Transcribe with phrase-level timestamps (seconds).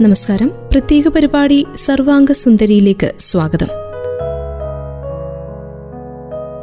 [0.00, 0.50] നമസ്കാരം.
[0.72, 3.66] പ്രത്യേക പരിപാടി സർവാംഗ സുന്ദരിയിലേക്ക് സ്വാഗതം.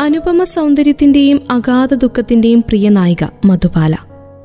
[0.02, 3.96] അനുപമ സൗന്ദര്യത്തിന്റെയും അഗാധ ദുഃഖത്തിന്റെയും പ്രിയ നായിക മധുബാല.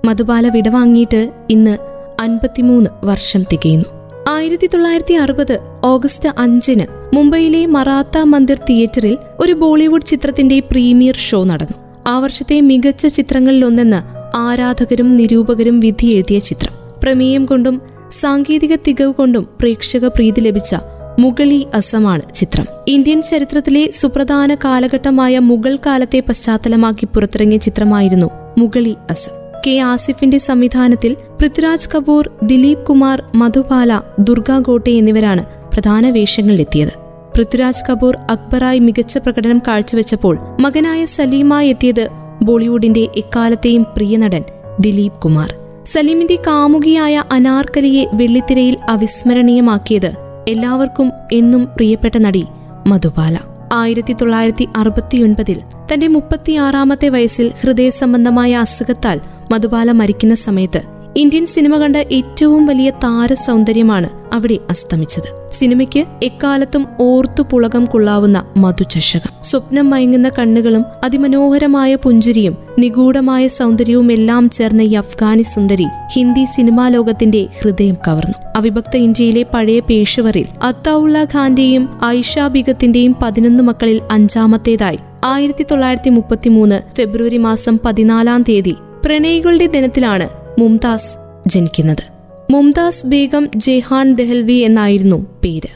[0.04, 1.78] മധുബാല വിടവാങ്ങിയിട്ട് ഇന്ന്
[2.20, 3.88] അൻപത്തിമൂന്ന് വർഷം തികയുന്നു.
[4.28, 11.76] ആയിരത്തി തൊള്ളായിരത്തി അറുപത് ഓഗസ്റ്റ് അഞ്ചിന് മുംബൈയിലെ മറാത്ത മന്ദിർ തിയേറ്ററിൽ ഒരു ബോളിവുഡ് ചിത്രത്തിന്റെ പ്രീമിയർ ഷോ നടന്നു.
[12.06, 16.72] ആ വർഷത്തെ മികച്ച ചിത്രങ്ങളിലൊന്നെന്ന് ആരാധകരും നിരൂപകരും വിധിയെഴുതിയ ചിത്രം.
[17.02, 20.76] പ്രമേയം കൊണ്ടും സാങ്കേതിക തികവ് കൊണ്ടും പ്രേക്ഷക പ്രീതി ലഭിച്ച
[21.18, 22.66] മുഗളി അസമാണ് ചിത്രം.
[22.88, 29.32] ഇന്ത്യൻ ചരിത്രത്തിലെ സുപ്രധാന കാലഘട്ടമായ മുഗൾ കാലത്തെ പശ്ചാത്തലമാക്കി പുറത്തിറങ്ങിയ ചിത്രമായിരുന്നു മുഗളി അസം.
[29.66, 36.92] കെ ആസിഫിന്റെ സംവിധാനത്തിൽ പൃഥ്വിരാജ് കപൂർ ദിലീപ് കുമാർ മധുബാല ദുർഗാ ഗോട്ടെ എന്നിവരാണ് പ്രധാന വേഷങ്ങളിലെത്തിയത്.
[37.36, 42.08] പൃഥ്വിരാജ് കപൂർ അക്ബറായി മികച്ച പ്രകടനം കാഴ്ചവെച്ചപ്പോൾ മകനായ സലീമായി എത്തിയത്
[42.42, 44.44] ബോളിവുഡിന്റെ എക്കാലത്തെയും പ്രിയ നടൻ
[44.80, 45.54] ദിലീപ് കുമാർ.
[45.92, 50.12] സലീമിന്റെ കാമുകിയായ അനാർക്കലിയെ വെള്ളിത്തിരയിൽ അവിസ്മരണീയമാക്കിയത്
[50.48, 52.44] എല്ലാവർക്കും എന്നും പ്രിയപ്പെട്ട നടി
[52.86, 53.38] മധുബാല.
[53.72, 55.60] ആയിരത്തി തൊള്ളായിരത്തി അറുപത്തിയൊൻപതിൽ
[55.92, 59.20] തന്റെ മുപ്പത്തിയാറാമത്തെ വയസ്സിൽ ഹൃദയ സംബന്ധമായ അസുഖത്താൽ
[59.52, 60.82] മധുബാല മരിക്കുന്ന സമയത്ത്
[61.16, 65.39] ഇന്ത്യൻ സിനിമ കണ്ട ഏറ്റവും വലിയ താരസൗന്ദര്യമാണ് അവിടെ അസ്തമിച്ചത്.
[65.60, 69.32] സിനിമയ്ക്ക് എക്കാലത്തും ഓർത്തു പുളകം കൊള്ളാവുന്ന മധുചഷകം.
[69.42, 77.46] സ്വപ്നം മയങ്ങുന്ന കണ്ണുകളും അതിമനോഹരമായ പുഞ്ചിരിയും നിഗൂഢമായ സൗന്ദര്യവും എല്ലാം ചേർന്ന ഈ അഫ്ഗാനി സുന്ദരി ഹിന്ദി സിനിമാ ലോകത്തിന്റെ
[77.60, 78.38] ഹൃദയം കവർന്നു.
[78.56, 87.36] അവിഭക്ത ഇന്ത്യയിലെ പഴയ പേഷവറിൽ അത്താവുള്ള ഖാന്റെയും ഐഷ ബിഗത്തിന്റെയും പതിനൊന്ന് മക്കളിൽ അഞ്ചാമത്തേതായി ആയിരത്തി തൊള്ളായിരത്തി മുപ്പത്തിമൂന്ന് ഫെബ്രുവരി
[87.36, 91.12] മാസം പതിനാലാം തീയതി പ്രണയികളുടെ ദിനത്തിലാണ് മുംതാസ്
[91.48, 92.19] ജനിക്കുന്നത്.
[92.50, 95.68] മുംതാസ് ബീഗം ജെഹാൻ ദെഹൽവി എന്നായിരുന്നു പേര്.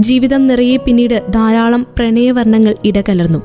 [0.00, 3.38] ജീവിതം നിറയെ പിന്നീട് ധാരാളം പ്രണയവർണങ്ങൾ ഇടകലർന്നു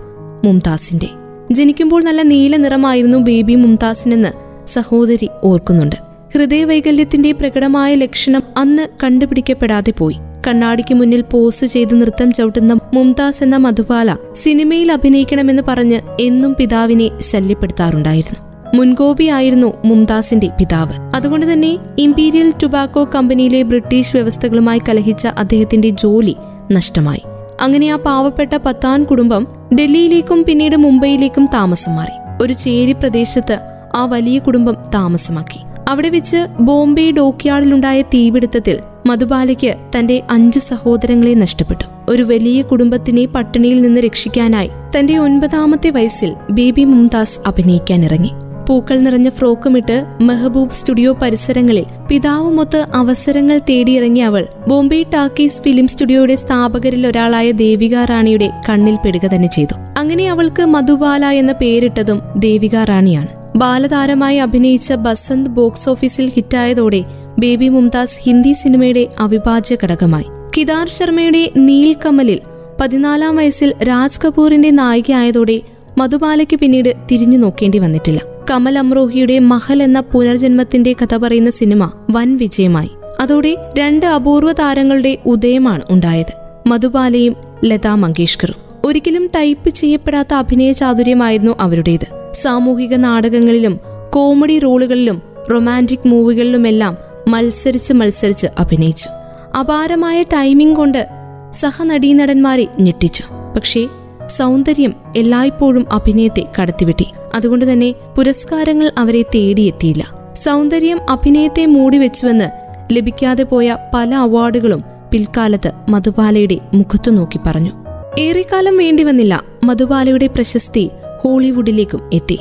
[0.46, 1.08] മുംതാസിന്റെ.
[1.52, 4.30] ജനിക്കുമ്പോൾ നല്ല നീല നിറമായിരുന്നു ബേബി മുംതാസിനെന്ന്
[4.68, 5.96] സഹോദരി ഓർക്കുന്നുണ്ട്.
[6.36, 10.16] ഹൃദയവൈകല്യത്തിന്റെ പ്രകടമായ ലക്ഷണം അന്ന് കണ്ടുപിടിക്കപ്പെടാതെ പോയി.
[10.48, 18.45] കണ്ണാടിക്ക് മുന്നിൽ പോസ് ചെയ്ത് നൃത്തം ചവിട്ടുന്ന മുംതാസ് എന്ന മധുബാല സിനിമയിൽ അഭിനയിക്കണമെന്ന് പറഞ്ഞ് എന്നും പിതാവിനെ ശല്യപ്പെടുത്താറുണ്ടായിരുന്നു.
[18.76, 20.94] മുൻകോപിയായിരുന്നു മുംതാസിന്റെ പിതാവ്.
[21.16, 26.36] അതുകൊണ്ട് തന്നെ ഇംപീരിയൽ ടുബാക്കോ കമ്പനിയിലെ ബ്രിട്ടീഷ് വ്യവസ്ഥകളുമായി കലഹിച്ച അദ്ദേഹത്തിന്റെ ജോലി
[26.72, 27.22] നഷ്ടമായി.
[27.62, 29.48] അങ്ങനെ ആ പാവപ്പെട്ട പത്താൻ കുടുംബം
[29.80, 32.44] ഡൽഹിയിലേക്കും പിന്നീട് മുംബൈയിലേക്കും താമസം മാറി.
[32.44, 33.60] ഒരു ചേരി പ്രദേശത്ത്
[33.96, 35.60] ആ വലിയ കുടുംബം താമസമാക്കി.
[35.90, 41.86] അവിടെ വെച്ച് ബോംബെ ഡോക്യാർഡിലുണ്ടായ തീപിടുത്തത്തിൽ മധുബാലയ്ക്ക് തന്റെ അഞ്ചു സഹോദരങ്ങളെ നഷ്ടപ്പെട്ടു.
[42.10, 44.70] ഒരു വലിയ കുടുംബത്തിനെ പട്ടിണിയിൽ നിന്ന് രക്ഷിക്കാനായി
[45.00, 48.32] തന്റെ ഒൻപതാമത്തെ വയസ്സിൽ ബേബി മുംതാസ് അഭിനയിക്കാനിറങ്ങി.
[48.68, 57.08] പൂക്കൾ നിറഞ്ഞ ഫ്രോക്കുമിട്ട് മെഹബൂബ് സ്റ്റുഡിയോ പരിസരങ്ങളിൽ പിതാവുമൊത്ത് അവസരങ്ങൾ തേടിയിറങ്ങിയ അവൾ ബോംബെ ടാക്കീസ് ഫിലിം സ്റ്റുഡിയോയുടെ സ്ഥാപകരിൽ
[57.08, 59.76] ഒരാളായ ദേവിക റാണിയുടെ കണ്ണിൽ പെടുക തന്നെ ചെയ്തു.
[59.98, 63.28] അങ്ങനെ അവൾക്ക് മധുബാല എന്ന പേരിട്ടതും ദേവിക റാണിയാണ്.
[63.58, 67.04] ബാലതാരമായി അഭിനയിച്ച ബസന്ത് ബോക്സ് ഓഫീസിൽ ഹിറ്റായതോടെ
[67.40, 70.26] ബേബി മുംതാസ് ഹിന്ദി സിനിമയുടെ അവിഭാജ്യ ഘടകമായി.
[70.58, 72.40] കിദാർ ശർമ്മയുടെ നീൽകമലിൽ
[72.82, 75.62] പതിനാലാം വയസ്സിൽ രാജ് കപൂറിന്റെ നായികയായതോടെ
[75.98, 78.35] മധുബാലയ്ക്ക് പിന്നീട് തിരിഞ്ഞു നോക്കേണ്ടി വന്നിട്ടില്ല.
[78.52, 82.92] കമൽ അമ്രോഹിയുടെ മഹൽ എന്ന പുനർജന്മത്തിന്റെ കഥ പറയുന്ന സിനിമ വൻ വിജയമായി.
[83.20, 86.34] അതോടെ രണ്ട് അപൂർവ താരങ്ങളുടെ ഉദയമാണ് ഉണ്ടായത്.
[86.68, 87.36] മധുബാലയും
[87.66, 88.56] ലതാ മങ്കേഷ്കറും.
[88.86, 92.32] ഒരിക്കലും ടൈപ്പ് ചെയ്യപ്പെടാത്ത അഭിനയ ചാതുര്യമായിരുന്നു അവരുടേത്.
[92.42, 93.80] സാമൂഹിക നാടകങ്ങളിലും
[94.14, 99.10] കോമഡി റോളുകളിലും റൊമാന്റിക് മൂവികളിലുമെല്ലാം മത്സരിച്ച് മത്സരിച്ച് അഭിനയിച്ചു.
[99.58, 101.08] അപാരമായ ടൈമിംഗ് കൊണ്ട്
[101.52, 103.24] സഹനടീനടന്മാരെ ഞെട്ടിച്ചു.
[103.56, 103.88] പക്ഷേ
[104.28, 107.08] സൗന്ദര്യം എല്ലായ്പ്പോഴും അഭിനയത്തെ കടത്തിവിട്ടി.
[107.36, 110.34] അതുകൊണ്ട് തന്നെ പുരസ്കാരങ്ങൾ അവരെ തേടിയെത്തിയില്ല.
[110.44, 112.50] സൗന്ദര്യം അഭിനയത്തെ മൂടിവെച്ചുവെന്ന്
[112.92, 117.72] ലഭിക്കാതെ പോയ പല അവാർഡുകളും പിൽക്കാലത്ത് മധുബാലയുടെ മുഖത്തു നോക്കി പറഞ്ഞു.
[118.20, 120.90] ഏറെക്കാലം വേണ്ടിവന്നില്ല മധുബാലയുടെ പ്രശസ്തി
[121.22, 122.40] ഹോളിവുഡിലേക്കും എത്തി.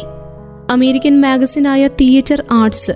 [0.71, 2.91] അമേരിക്കൻ മാഗസിനായ തിയേറ്റർ ആർട്സ്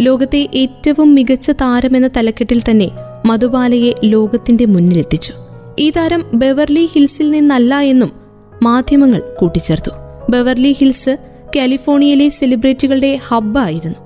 [0.00, 2.90] ലോകത്തെ ഏറ്റവും മികച്ച താരമെന്ന തലക്കെട്ടിൽ തന്നെ
[3.26, 5.34] മധുബാലയെ ലോകത്തിന്റെ മുന്നിലെത്തിച്ചു.
[5.78, 8.12] ഈ താരം ബെവർലി ഹിൽസിൽ നിന്നല്ല എന്നും
[8.62, 9.90] മാധ്യമങ്ങൾ കൂട്ടിച്ചേർത്തു.
[10.30, 11.16] ബെവർലി ഹിൽസ്
[11.56, 13.98] കാലിഫോർണിയയിലെ സെലിബ്രിറ്റികളുടെ ഹബ്ബായിരുന്നു.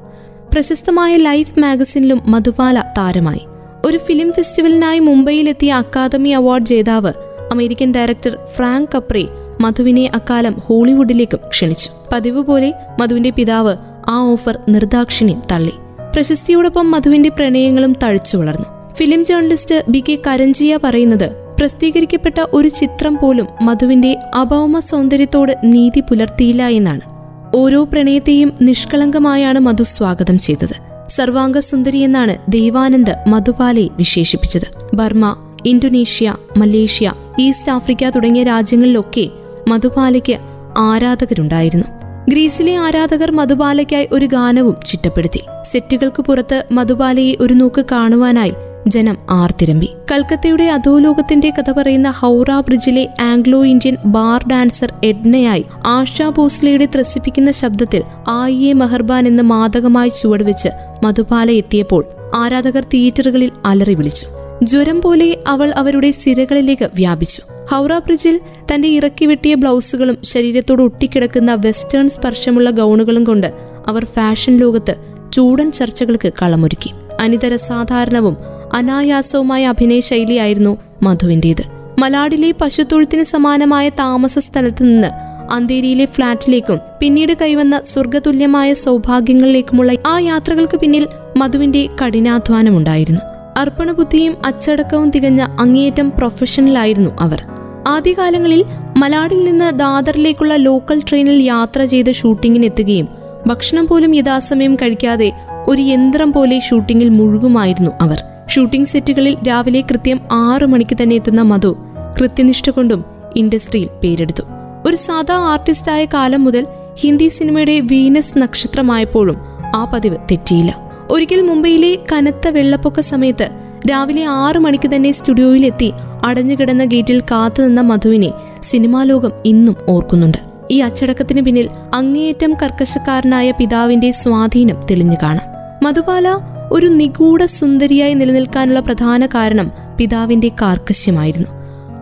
[0.52, 3.40] പ്രശസ്തമായ ലൈഫ് മാഗസിനിലും മധുപാല താരമായി.
[3.86, 7.12] ഒരു ഫിലിം ഫെസ്റ്റിവലിനായി മുംബൈയിലെത്തിയ അക്കാദമി അവാർഡ് ജേതാവ്
[7.52, 9.28] അമേരിക്കൻ ഡയറക്ടർ ഫ്രാങ്ക് കപ്രി
[9.60, 11.90] മധുവിനെ അക്കാലം ഹോളിവുഡിലേക്കും ക്ഷണിച്ചു.
[12.12, 13.76] പതിവ് പോലെ മധുവിന്റെ പിതാവ്
[14.08, 15.72] ആ ഓഫർ നിർദാക്ഷിണ്യം തള്ളി.
[16.14, 18.94] പ്രശസ്തിയോടൊപ്പം മധുവിന്റെ പ്രണയങ്ങളും തഴച്ചു വളർന്നു.
[18.94, 26.66] Film journalist B K Karanjia പറയുന്നത് പ്രസിദ്ധീകരിക്കപ്പെട്ട ഒരു ചിത്രം പോലും മധുവിന്റെ അഭൗമ സൗന്ദര്യത്തോട് നീതി പുലർത്തിയില്ല
[26.66, 27.13] എന്നാണ്.
[27.54, 31.08] ഓരോ പ്രണയത്തെയും നിഷ്കളങ്കമായാണ് മധു സ്വാഗതം ചെയ്തത്.
[31.08, 34.96] സർവാംഗ സുന്ദരി എന്നാണ് ദേവാനന്ദ് മധുപാലയെ വിശേഷിപ്പിച്ചത്.
[34.96, 35.36] Burma
[35.66, 39.28] Indonesia Malaysia East Africa തുടങ്ങിയ രാജ്യങ്ങളിലൊക്കെ
[39.68, 40.38] മധുപാലയ്ക്ക്
[40.78, 41.86] ആരാധകരുണ്ടായിരുന്നു.
[42.28, 45.42] ഗ്രീസിലെ ആരാധകർ മധുപാലയ്ക്കായി ഒരു ഗാനവും ചിട്ടപ്പെടുത്തി.
[45.62, 48.52] സെറ്റുകൾക്ക് പുറത്ത് മധുപാലയെ ഒരു നോക്ക് കാണുവാനായി
[48.88, 49.88] ജനം ആർത്തിരമ്പി.
[50.12, 58.02] കൽക്കത്തയുടെ അധോലോകത്തിന്റെ കഥ പറയുന്ന ഹൗറ ബ്രിഡ്ജിലെ ആംഗ്ലോ ഇന്ത്യൻ ബാർ ഡാൻസർ എഡ്നയായി ആഷാ ഭോസ്ലയുടെ ത്രസിപ്പിക്കുന്ന ശബ്ദത്തിൽ
[58.28, 60.68] ആയിയെ മെഹർബാൻ എന്ന് മാതകമായി ചുവടുവെച്ച്
[61.04, 62.04] മധുപാല എത്തിയപ്പോൾ
[62.34, 64.26] ആരാധകർ തിയേറ്ററുകളിൽ അലറി വിളിച്ചു.
[64.62, 67.42] ജ്വരം പോലെ അവൾ അവരുടെ സിരകളിലേക്ക് വ്യാപിച്ചു.
[67.70, 68.40] ഹൗറ ബ്രിഡ്ജിൽ
[68.74, 73.52] തന്റെ ഇറക്കി വെട്ടിയ ബ്ലൗസുകളും ശരീരത്തോട് ഒട്ടിക്കിടക്കുന്ന വെസ്റ്റേൺ സ്പർശമുള്ള ഗൗണുകളും കൊണ്ട്
[73.86, 74.94] അവർ ഫാഷൻ ലോകത്ത്
[75.32, 76.90] ചൂടൻ ചർച്ചകൾക്ക് കളമൊരുക്കി.
[77.20, 81.62] അനിതര സാധാരണവും അനായാസവുമായ അഭിനയ ശൈലിയായിരുന്നു മധുവിന്റേത്
[81.98, 85.08] മലാഡിലെ പശുത്തൊഴുത്തിന് സമാനമായ താമസ സ്ഥലത്ത് നിന്ന്
[85.52, 93.20] അന്തേരിയിലെ ഫ്ളാറ്റിലേക്കും പിന്നീട് കൈവന്ന സ്വർഗതുല്യമായ സൗഭാഗ്യങ്ങളിലേക്കുമുള്ള ആ യാത്രകൾക്ക് പിന്നിൽ മധുവിന്റെ കഠിനാധ്വാനമുണ്ടായിരുന്നു.
[93.56, 97.44] അർപ്പണബുദ്ധിയും അച്ചടക്കവും തികഞ്ഞ അങ്ങേയറ്റം പ്രൊഫഷണലായിരുന്നു അവർ.
[97.88, 98.64] ആദ്യകാലങ്ങളിൽ
[98.96, 103.08] മലാഡിൽ നിന്ന് ദാദറിലേക്കുള്ള ലോക്കൽ ട്രെയിനിൽ യാത്ര ചെയ്ത് ഷൂട്ടിങ്ങിനെത്തുകയും
[103.46, 105.32] ഭക്ഷണം പോലും യഥാസമയം കഴിക്കാതെ
[105.68, 108.22] ഒരു യന്ത്രം പോലെ ഷൂട്ടിങ്ങിൽ മുഴുകുമായിരുന്നു അവർ.
[108.54, 111.76] ഷൂട്ടിംഗ് സെറ്റുകളിൽ രാവിലെ കൃത്യം ആറു മണിക്ക് തന്നെ എത്തുന്ന മധു
[112.20, 113.04] കൃത്യനിഷ്ഠ കൊണ്ടും
[113.36, 114.42] ഇൻഡസ്ട്രിയിൽ പേരെടുത്തു.
[114.86, 116.66] ഒരു സാധാ ആർട്ടിസ്റ്റായ കാലം മുതൽ
[117.00, 119.36] ഹിന്ദി സിനിമയുടെ വീനസ് നക്ഷത്രമായപ്പോഴും
[119.74, 120.90] ആ പതിവ് തെറ്റിയില്ല.
[121.10, 123.50] ഒരിക്കൽ മുംബൈയിലെ കനത്ത വെള്ളപ്പൊക്ക സമയത്ത്
[123.90, 125.92] രാവിലെ ആറു മണിക്ക് തന്നെ സ്റ്റുഡിയോയിലെത്തി
[126.24, 130.38] അടഞ്ഞുകിടന്ന ഗേറ്റിൽ കാത്തുനിന്ന മധുവിനെ സിനിമാ ലോകം ഇന്നും ഓർക്കുന്നുണ്ട്.
[130.70, 135.48] ഈ അച്ചടക്കത്തിന് പിന്നിൽ അങ്ങേയറ്റം കർക്കശക്കാരനായ പിതാവിന്റെ സ്വാധീനം തെളിഞ്ഞു കാണാം.
[135.84, 141.48] മധുബാല ഒരു നിഗൂഢ സുന്ദരിയായി നിലനിൽക്കാനുള്ള പ്രധാന കാരണം പിതാവിന്റെ കാർക്കശ്യമായിരുന്നു.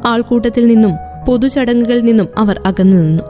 [0.07, 0.93] ആൾക്കൂട്ടത്തിൽ നിന്നും
[1.29, 3.23] പൊതുചടങ്ങുകളിൽ നിന്നും അവർ അകന്നു നിന്നു.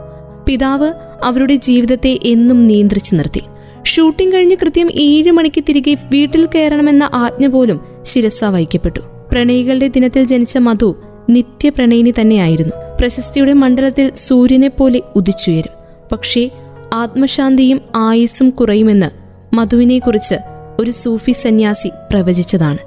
[0.47, 0.93] പിതാവ്
[1.23, 3.41] അവരുടെ ജീവിതത്തെ എന്നും നിയന്ത്രിച്ചു നിർത്തി.
[3.85, 8.99] ഷൂട്ടിംഗ് കഴിഞ്ഞ് കൃത്യം ഏഴ് മണിക്ക് തിരികെ വീട്ടിൽ കയറണമെന്ന ആജ്ഞ പോലും ശിരസ വഹിക്കപ്പെട്ടു.
[9.31, 10.95] പ്രണയികളുടെ ദിനത്തിൽ ജനിച്ച മധു
[11.29, 12.75] നിത്യപ്രണയിനി തന്നെയായിരുന്നു.
[12.99, 15.83] പ്രശസ്തിയുടെ മണ്ഡലത്തിൽ സൂര്യനെ പോലെ ഉദിച്ചുയരും.
[16.11, 16.49] പക്ഷേ
[16.93, 19.23] ആത്മശാന്തിയും ആയുസ്സും കുറയുമെന്ന്
[19.55, 20.35] മധുവിനെക്കുറിച്ച്
[20.79, 22.77] ഒരു സൂഫി സന്യാസി പ്രവചിച്ചതാണ്.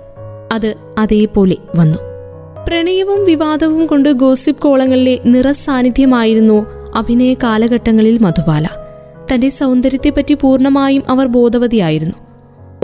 [0.53, 1.99] അത് അതേപോലെ വന്നു.
[2.69, 8.69] പ്രണയവും വിവാദവും കൊണ്ട് ഗോസിപ്പ് കോളങ്ങളിലെ നിറസാന്നിധ്യമായിരുന്നു അഭിനയ കാലഘട്ടങ്ങളിൽ മധുബാല.
[9.35, 12.15] തന്റെ സൗന്ദര്യത്തെപ്പറ്റി പൂർണമായും അവർ ബോധവതിയായിരുന്നു.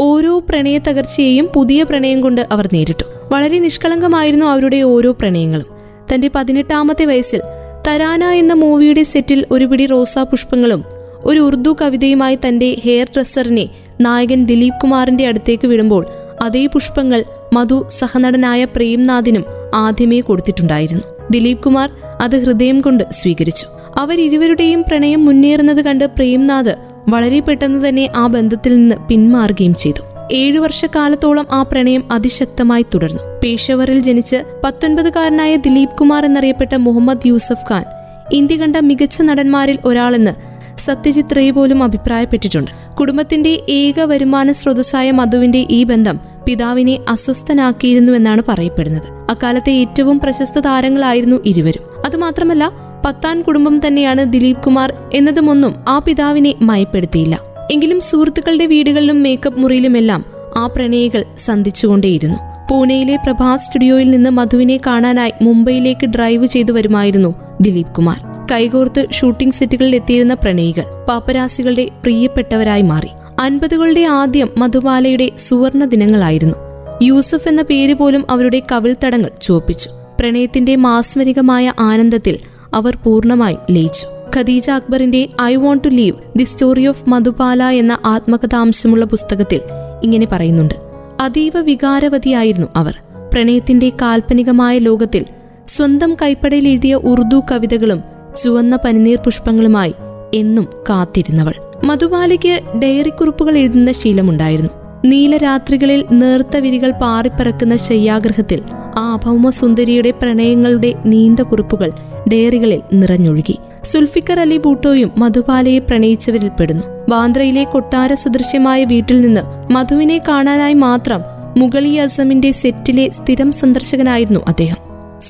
[0.01, 3.05] ഓരോ പ്രണയ തകർച്ചയെയും പുതിയ പ്രണയം കൊണ്ട് അവർ നേരിട്ടു.
[3.33, 5.67] വളരെ നിഷ്കളങ്കമായിരുന്നു അവരുടെ ഓരോ പ്രണയങ്ങളും.
[6.15, 7.41] തന്റെ പതിനെട്ടാമത്തെ വയസ്സിൽ
[7.89, 10.85] തരാന എന്ന മൂവിയുടെ സെറ്റിൽ ഒരു പിടി റോസാ പുഷ്പങ്ങളും
[11.25, 13.69] ഒരു ഉർദു കവിതയുമായി തന്റെ ഹെയർ ഡ്രസ്സറിനെ
[14.01, 16.07] നായകൻ ദിലീപ് കുമാറിന്റെ അടുത്തേക്ക് വിടുമ്പോൾ
[16.43, 19.45] അതേ പുഷ്പങ്ങൾ മധു സഹനടനായ പ്രേംനാഥിനും
[19.75, 21.03] ആദ്യമേ കൊടുത്തിട്ടുണ്ടായിരുന്നു.
[21.31, 21.91] ദിലീപ് കുമാർ
[22.21, 23.67] അത് ഹൃദയം കൊണ്ട് സ്വീകരിച്ചു.
[23.97, 26.77] അവരിരുവരുടെയും പ്രണയം മുന്നേറുന്നത് കണ്ട് പ്രേംനാഥ്
[27.09, 30.03] വളരെ പെട്ടെന്ന് തന്നെ ആ ബന്ധത്തിൽ നിന്ന് പിന്മാറുകയും ചെയ്തു.
[30.33, 33.23] ഏഴു വർഷക്കാലത്തോളം ആ പ്രണയം അതിശക്തമായി തുടർന്നു.
[33.45, 37.85] പേഷവറിൽ ജനിച്ച് പത്തൊൻപതുകാരനായ ദിലീപ് കുമാർ എന്നറിയപ്പെട്ട മുഹമ്മദ് യൂസഫ് ഖാൻ
[38.33, 42.71] ഇന്ത്യ കണ്ട മികച്ച നടന്മാരിൽ ഒരാളെന്ന് സത്യജിത് റേ പോലും അഭിപ്രായപ്പെട്ടിട്ടുണ്ട്.
[43.01, 49.31] കുടുംബത്തിന്റെ ഏക വരുമാന സ്രോതസ്സായ മധുവിന്റെ ഈ ബന്ധം പിതാവിനെ അസ്വസ്ഥനാക്കിയിരുന്നുവെന്നാണ് പറയപ്പെടുന്നത്.
[49.31, 52.07] അക്കാലത്തെ ഏറ്റവും പ്രശസ്ത താരങ്ങളായിരുന്നു ഇരുവരും.
[52.07, 52.73] അതുമാത്രമല്ല
[53.07, 57.41] പത്താൻ കുടുംബം തന്നെയാണ് ദിലീപ് കുമാർ എന്നതുമൊന്നും ആ പിതാവിനെ മയപ്പെടുത്തിയില്ല.
[57.73, 60.25] എങ്കിലും സുഹൃത്തുക്കളുടെ വീടുകളിലും മേക്കപ്പ് മുറിയിലുമെല്ലാം
[60.57, 62.39] ആ പ്രണയികൾ സന്ധിച്ചുകൊണ്ടേയിരുന്നു.
[62.71, 68.32] പൂനെയിലെ പ്രഭാത് സ്റ്റുഡിയോയിൽ നിന്ന് മധുവിനെ കാണാനായി മുംബൈയിലേക്ക് ഡ്രൈവ് ചെയ്തു വരുമായിരുന്നു ദിലീപ് കുമാർ.
[68.51, 73.09] കൈകോർത്ത് ഷൂട്ടിംഗ് സെറ്റുകളിൽ എത്തിയിരുന്ന പ്രണയികൾ പാപ്പരാസികളുടെ പ്രിയപ്പെട്ടവരായി മാറി.
[73.41, 76.57] അൻപതുകളുടെ ആദ്യം മധുബാലയുടെ സുവർണ ദിനങ്ങളായിരുന്നു.
[77.03, 79.91] യൂസഫ് എന്ന പേര് പോലും അവരുടെ കവിൾത്തടങ്ങൾ ചുവപ്പിച്ചു.
[80.21, 82.39] പ്രണയത്തിന്റെ മാസ്മരികമായ ആനന്ദത്തിൽ
[82.75, 84.07] അവർ പൂർണമായും ലയിച്ചു.
[84.37, 89.61] ഖദീജ അക്ബറിന്റെ I want to live the story of Madhubala എന്ന ആത്മകഥാംശമുള്ള പുസ്തകത്തിൽ
[90.05, 90.75] ഇങ്ങനെ പറയുന്നുണ്ട്.
[91.21, 93.03] അതീവ വികാരവതിയായിരുന്നു അവർ.
[93.35, 95.25] പ്രണയത്തിന്റെ കാൽപ്പനികമായ ലോകത്തിൽ
[95.69, 99.95] സ്വന്തം കൈപ്പടയിൽ എഴുതിയ ഉറുദു കവിതകളും ചുവന്ന പനിനീർ പുഷ്പങ്ങളുമായി
[100.35, 101.55] എന്നും കാത്തിരുന്നവൾ.
[101.85, 104.71] മധുബാലയ്ക്ക് ഡയറിക്കുറിപ്പുകൾ എഴുതുന്ന ശീലമുണ്ടായിരുന്നു.
[105.05, 108.63] നീലരാത്രികളിൽ നേർത്ത വിരികൾ പാറിപ്പറക്കുന്ന ശയ്യാഗ്രഹത്തിൽ
[108.97, 109.21] ആ
[109.51, 111.93] സുന്ദരിയുടെ പ്രണയങ്ങളുടെ നീണ്ട കുറിപ്പുകൾ
[112.33, 113.59] ഡയറികളിൽ നിറഞ്ഞൊഴുകി.
[113.85, 116.85] സുൽഫിക്കർ അലി ബൂട്ടോയും മധുപാലയെ പ്രണയിച്ചവരിൽ പെടുന്നു.
[117.09, 121.21] ബാന്ദ്രയിലെ കൊട്ടാര സദൃശ്യമായ വീട്ടിൽ നിന്ന് മധുവിനെ കാണാനായി മാത്രം
[121.57, 124.77] മുഗളി അസമിന്റെ സെറ്റിലെ സ്ഥിരം സന്ദർശകനായിരുന്നു അദ്ദേഹം.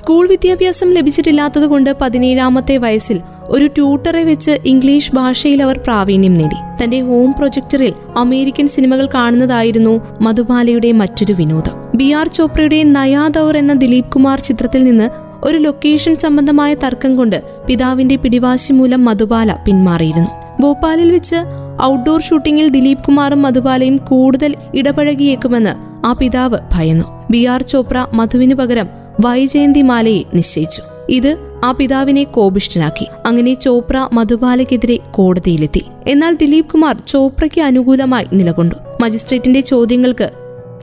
[0.03, 6.83] സ്കൂൾ വിദ്യാഭ്യാസം ലഭിച്ചിട്ടില്ലാത്തതുകൊണ്ട് പതിനേഴാമത്തെ വയസ്സിൽ ഒരു ട്യൂട്ടറെ വെച്ച് ഇംഗ്ലീഷ് ഭാഷയിൽ അവർ പ്രാവീണ്യം നേടി.
[6.83, 11.75] തന്റെ ഹോം പ്രൊജക്ടറിൽ അമേരിക്കൻ സിനിമകൾ കാണുന്നതായിരുന്നു മധുബാലയുടെ മറ്റൊരു വിനോദം.
[11.95, 15.09] ബി ആർ ചോപ്രയുടെ നയാദൌർ എന്ന ദിലീപ് കുമാർ ചിത്രത്തിൽ നിന്ന്
[15.43, 20.29] ഒരു ലൊക്കേഷൻ സംബന്ധമായ തർക്കം കൊണ്ട് പിതാവിന്റെ പിടിവാശി മൂലം മധുബാല പിന്മാറിയിരുന്നു.
[20.61, 21.35] ഭോപ്പാലിൽ വെച്ച്
[21.83, 27.05] ഔട്ട്ഡോർ ഷൂട്ടിംഗിൽ ദിലീപ് കുമാറും മധുബാലയും കൂടുതൽ ഇടപഴകിയേക്കുമെന്ന് ആ പിതാവ് ഭയന്നു.
[27.31, 30.81] ബി ആർ ചോപ്ര മധുവിനു പകരം വൈജയന്തിമാലയെ നിശ്ചയിച്ചു.
[31.09, 33.07] ഇത് ആ പിതാവിനെ കോപിഷ്ഠനാക്കി.
[33.25, 35.85] അങ്ങനെ ചോപ്ര മധുബാലയ്ക്കെതിരെ കോടതിയിലെത്തി.
[36.07, 38.75] എന്നാൽ ദിലീപ് കുമാർ ചോപ്രയ്ക്ക് അനുകൂലമായി നിലകൊണ്ടു.
[39.01, 40.31] മജിസ്ട്രേറ്റിന്റെ ചോദ്യങ്ങൾക്ക്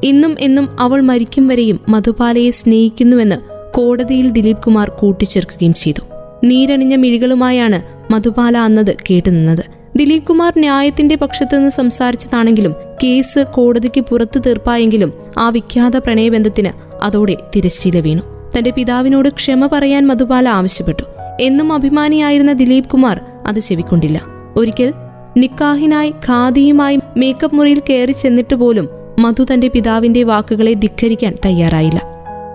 [0.04, 3.36] ഇന്നും എന്നും അവൾ മരിക്കും വരെയും മധുപാലയെ സ്നേഹിക്കുന്നുവെന്ന്
[3.76, 6.00] കോടതിയിൽ ദിലീപ് കുമാർ കൂട്ടിച്ചേർക്കുകയും ചെയ്തു.
[6.44, 7.82] നീരണിഞ്ഞ മിഴികളുമായാണ്
[8.12, 9.64] മധുപാല അന്നത് കേട്ടുനിന്നത്.
[9.96, 18.22] ദിലീപ് കുമാർ ന്യായത്തിന്റെ പക്ഷത്തുനിന്ന് സംസാരിച്ചതാണെങ്കിലും കേസ് കോടതിക്ക് പുറത്തു തീർപ്പായെങ്കിലും ആ വിഖ്യാത പ്രണയബന്ധത്തിന് അതോടെ തിരശ്ശീല വീണു.
[18.58, 21.02] തന്റെ പിതാവിനോട് ക്ഷമ പറയാൻ മധുപാല ആവശ്യപ്പെട്ടു.
[21.40, 24.20] എന്നും അഭിമാനിയായിരുന്ന ദിലീപ് കുമാർ അത് ചെവിക്കൊണ്ടില്ല.
[24.56, 24.92] ഒരിക്കൽ
[25.36, 28.88] നിക്കാഹിനായി ഖാദിയുമായി മേക്കപ്പ് മുറിയിൽ കയറി ചെന്നിട്ട് പോലും
[29.18, 32.02] മധു തന്റെ പിതാവിന്റെ വാക്കുകളെ ധിക്കരിക്കാൻ തയ്യാറായില്ല.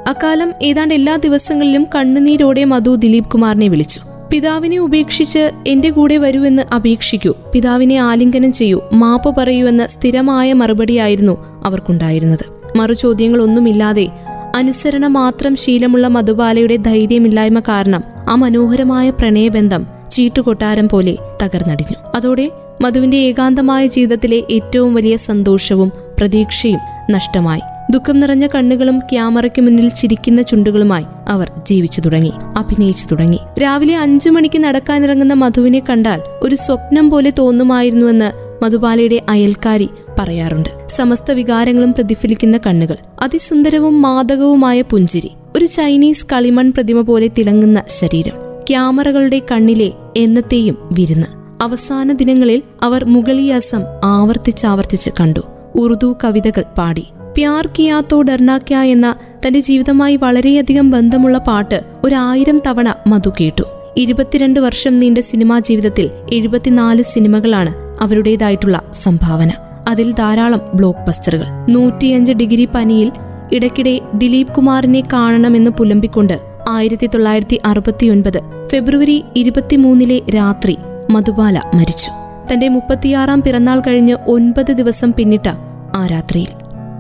[0.08, 4.02] അക്കാലം ഏതാണ്ട് എല്ലാ ദിവസങ്ങളിലും കണ്ണുനീരോടെ മധു ദിലീപ് കുമാറിനെ വിളിച്ചു.
[4.32, 7.34] പിതാവിനെ ഉപേക്ഷിച്ച് എന്റെ കൂടെ വരുവെന്ന് അപേക്ഷിക്കൂ.
[7.54, 8.82] പിതാവിനെ ആലിംഗനം ചെയ്യൂ.
[8.94, 12.78] മാപ്പ് പറയൂ എന്ന സ്ഥിരമായ മറുപടിയായിരുന്നു അവർക്കുണ്ടായിരുന്നത്.
[12.78, 14.10] മറുചോദ്യങ്ങളൊന്നുമില്ലാതെ
[14.56, 21.98] അനുസരണ മാത്രം ശീലമുള്ള മധുബാലയുടെ ധൈര്യമില്ലായ്മ കാരണം ആ മനോഹരമായ പ്രണയബന്ധം ചീട്ടുകൊട്ടാരം പോലെ തകർന്നടിഞ്ഞു.
[22.16, 26.80] അതോടെ മധുവിന്റെ ഏകാന്തമായ ജീവിതത്തിലെ ഏറ്റവും വലിയ സന്തോഷവും പ്രതീക്ഷയും
[27.12, 27.62] നഷ്ടമായി.
[27.92, 33.40] ദുഃഖം നിറഞ്ഞ കണ്ണുകളും ക്യാമറയ്ക്ക് മുന്നിൽ ചിരിക്കുന്ന ചുണ്ടുകളുമായി അവർ ജീവിച്ചു തുടങ്ങി അഭിനയിച്ചു തുടങ്ങി.
[33.64, 38.32] രാവിലെ അഞ്ചു മണിക്ക് നടക്കാനിറങ്ങുന്ന മധുവിനെ കണ്ടാൽ ഒരു സ്വപ്നം പോലെ തോന്നുമായിരുന്നുവെന്ന്
[38.64, 40.85] മധുബാലയുടെ അയൽക്കാരി പറയാറുണ്ട്.
[40.98, 42.96] സമസ്ത വികാരങ്ങളും പ്രതിഫലിക്കുന്ന കണ്ണുകൾ.
[43.22, 45.32] അതിസുന്ദരവും മാദകവുമായ പുഞ്ചിരി.
[45.56, 48.34] ഒരു ചൈനീസ് കളിമൺ പ്രതിമ പോലെ തിളങ്ങുന്ന ശരീരം.
[48.70, 51.28] ക്യാമറകളുടെ കണ്ണിലെ എന്നത്തെയും വിരുന്ന്.
[51.62, 55.40] അവസാന ദിനങ്ങളിൽ അവർ മുഗളിയാസം ആവർത്തിച്ചാവർത്തിച്ച് കണ്ടു.
[55.76, 57.06] ഉറുദു കവിതകൾ പാടി.
[57.38, 59.16] പ്യാർ കിയാത്തോ ഡർനാക്യ എന്ന
[59.48, 63.64] തന്റെ ജീവിതമായി വളരെയധികം ബന്ധമുള്ള പാട്ട് ഒരായിരം തവണ മധു കേട്ടു.
[63.98, 69.52] ഇരുപത്തിരണ്ട് വർഷം നീണ്ട സിനിമാ ജീവിതത്തിൽ എഴുപത്തിനാല് സിനിമകളാണ് അവരുടേതായിട്ടുള്ള സംഭാവന.
[69.88, 73.12] അതിൽ ധാരാളം ബ്ലോക്ക് ബസ്റ്ററുകൾ നൂറ്റിയഞ്ച് ഡിഗ്രി പനിയിൽ
[73.54, 76.40] ഇടയ്ക്കിടെ ദിലീപ് കുമാറിനെ കാണണമെന്ന് പുലമ്പിക്കൊണ്ട്
[76.70, 80.78] ആയിരത്തി തൊള്ളായിരത്തി അറുപത്തിയൊൻപത് ഫെബ്രുവരി ഇരുപത്തിമൂന്നിലെ രാത്രി
[81.10, 82.12] മധുബാല മരിച്ചു.
[82.54, 85.48] തന്റെ മുപ്പത്തിയാറാം പിറന്നാൾ കഴിഞ്ഞ് ഒൻപത് ദിവസം പിന്നിട്ട
[85.96, 86.48] ആ രാത്രിയിൽ.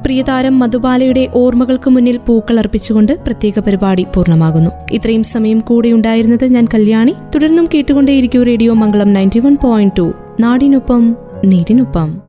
[0.04, 4.72] പ്രിയതാരം മധുബാലയുടെ ഓർമ്മകൾക്ക് മുന്നിൽ പൂക്കളർപ്പിച്ചുകൊണ്ട് പ്രത്യേക പരിപാടി പൂർണമാകുന്നു.
[4.92, 7.16] ഇത്രയും സമയം കൂടെയുണ്ടായിരുന്നത് ഞാൻ കല്യാണി.
[7.36, 10.14] തുടർന്നും കേട്ടുകൊണ്ടേയിരിക്കും radio Mangalam ninety one point two.
[10.40, 12.22] നാടിനൊപ്പം നീരിനൊപ്പം.